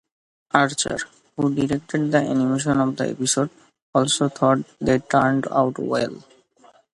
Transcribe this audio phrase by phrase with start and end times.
[0.55, 0.97] Archer,
[1.37, 3.51] who directed the animation of the episode,
[3.93, 6.23] also thought they turned out well.